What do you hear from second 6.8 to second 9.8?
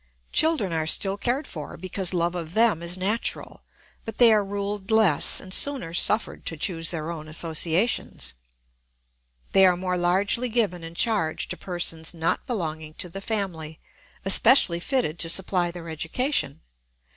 their own associations. They are